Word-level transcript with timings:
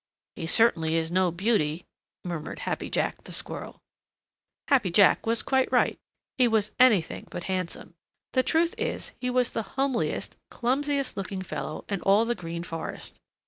"He 0.35 0.47
certainly 0.47 0.95
is 0.95 1.11
no 1.11 1.29
beauty," 1.29 1.85
murmured 2.25 2.57
Happy 2.65 2.89
Jack 2.89 3.17
Squirrel. 3.27 3.83
Happy 4.67 4.89
Jack 4.89 5.27
was 5.27 5.43
quite 5.43 5.71
right. 5.71 5.99
He 6.39 6.47
was 6.47 6.71
anything 6.79 7.27
but 7.29 7.43
handsome. 7.43 7.93
The 8.33 8.41
truth 8.41 8.73
is 8.79 9.11
he 9.19 9.29
was 9.29 9.51
the 9.53 9.61
homeliest, 9.77 10.37
clumsiest 10.49 11.17
looking 11.17 11.43
fellow 11.43 11.85
in 11.87 12.01
all 12.01 12.25
the 12.25 12.33
Green 12.33 12.63
Forest. 12.63 13.19